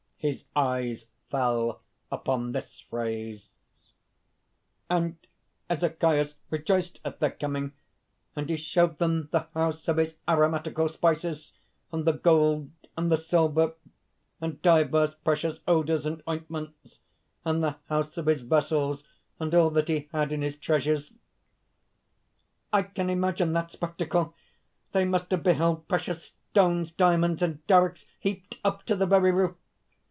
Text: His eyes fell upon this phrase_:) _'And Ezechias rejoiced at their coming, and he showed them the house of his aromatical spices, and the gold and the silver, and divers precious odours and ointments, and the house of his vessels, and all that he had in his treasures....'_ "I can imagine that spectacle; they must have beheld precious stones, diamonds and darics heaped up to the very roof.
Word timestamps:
His 0.23 0.43
eyes 0.55 1.07
fell 1.31 1.81
upon 2.11 2.51
this 2.51 2.83
phrase_:) 2.91 3.49
_'And 4.91 5.15
Ezechias 5.67 6.35
rejoiced 6.51 6.99
at 7.03 7.19
their 7.19 7.31
coming, 7.31 7.73
and 8.35 8.47
he 8.47 8.55
showed 8.55 8.99
them 8.99 9.29
the 9.31 9.47
house 9.55 9.87
of 9.87 9.97
his 9.97 10.17
aromatical 10.27 10.91
spices, 10.91 11.53
and 11.91 12.05
the 12.05 12.13
gold 12.13 12.69
and 12.95 13.11
the 13.11 13.17
silver, 13.17 13.73
and 14.39 14.61
divers 14.61 15.15
precious 15.15 15.61
odours 15.67 16.05
and 16.05 16.21
ointments, 16.29 16.99
and 17.43 17.63
the 17.63 17.77
house 17.89 18.15
of 18.15 18.27
his 18.27 18.41
vessels, 18.41 19.03
and 19.39 19.55
all 19.55 19.71
that 19.71 19.87
he 19.87 20.07
had 20.11 20.31
in 20.31 20.43
his 20.43 20.55
treasures....'_ 20.55 21.15
"I 22.71 22.83
can 22.83 23.09
imagine 23.09 23.53
that 23.53 23.71
spectacle; 23.71 24.35
they 24.91 25.03
must 25.03 25.31
have 25.31 25.41
beheld 25.41 25.87
precious 25.87 26.35
stones, 26.51 26.91
diamonds 26.91 27.41
and 27.41 27.65
darics 27.65 28.05
heaped 28.19 28.59
up 28.63 28.83
to 28.83 28.95
the 28.95 29.07
very 29.07 29.31
roof. 29.31 29.55